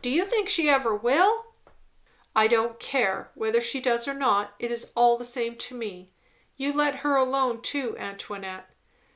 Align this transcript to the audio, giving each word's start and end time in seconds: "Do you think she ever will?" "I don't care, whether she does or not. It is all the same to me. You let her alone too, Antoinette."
"Do 0.00 0.10
you 0.10 0.24
think 0.24 0.48
she 0.48 0.70
ever 0.70 0.94
will?" 0.94 1.46
"I 2.36 2.46
don't 2.46 2.78
care, 2.78 3.32
whether 3.34 3.60
she 3.60 3.80
does 3.80 4.06
or 4.06 4.14
not. 4.14 4.54
It 4.60 4.70
is 4.70 4.92
all 4.94 5.16
the 5.18 5.24
same 5.24 5.56
to 5.56 5.74
me. 5.74 6.12
You 6.56 6.72
let 6.72 6.98
her 7.00 7.16
alone 7.16 7.60
too, 7.62 7.96
Antoinette." 7.98 8.70